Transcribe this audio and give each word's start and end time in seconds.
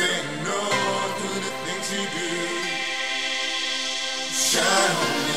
saying 0.00 0.44
no 0.44 0.60
to 1.20 1.28
the 1.44 1.52
things 1.64 1.92
you 1.92 2.04
do. 2.16 2.30
Shine 4.32 4.96
on 4.96 5.24
me. 5.26 5.29